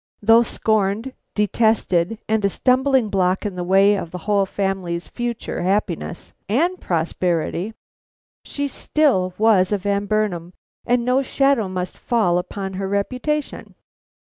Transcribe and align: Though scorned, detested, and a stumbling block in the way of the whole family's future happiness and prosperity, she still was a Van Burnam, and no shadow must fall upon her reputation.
Though 0.23 0.41
scorned, 0.41 1.13
detested, 1.35 2.17
and 2.27 2.43
a 2.43 2.49
stumbling 2.49 3.09
block 3.09 3.45
in 3.45 3.53
the 3.53 3.63
way 3.63 3.93
of 3.93 4.09
the 4.09 4.17
whole 4.25 4.47
family's 4.47 5.07
future 5.07 5.61
happiness 5.61 6.33
and 6.49 6.81
prosperity, 6.81 7.75
she 8.43 8.67
still 8.67 9.35
was 9.37 9.71
a 9.71 9.77
Van 9.77 10.07
Burnam, 10.07 10.53
and 10.87 11.05
no 11.05 11.21
shadow 11.21 11.67
must 11.67 11.99
fall 11.99 12.39
upon 12.39 12.73
her 12.81 12.87
reputation. 12.87 13.75